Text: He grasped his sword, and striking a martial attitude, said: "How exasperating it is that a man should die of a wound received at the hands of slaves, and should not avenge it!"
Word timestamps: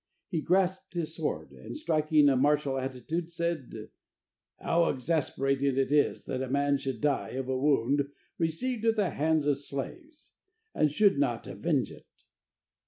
He 0.29 0.41
grasped 0.41 0.95
his 0.95 1.15
sword, 1.15 1.51
and 1.51 1.77
striking 1.77 2.27
a 2.27 2.35
martial 2.35 2.75
attitude, 2.79 3.29
said: 3.29 3.89
"How 4.59 4.89
exasperating 4.89 5.77
it 5.77 5.91
is 5.91 6.25
that 6.25 6.41
a 6.41 6.49
man 6.49 6.79
should 6.79 7.01
die 7.01 7.29
of 7.33 7.47
a 7.47 7.55
wound 7.55 8.07
received 8.39 8.83
at 8.85 8.95
the 8.95 9.11
hands 9.11 9.45
of 9.45 9.59
slaves, 9.59 10.31
and 10.73 10.89
should 10.91 11.19
not 11.19 11.45
avenge 11.45 11.91
it!" 11.91 12.07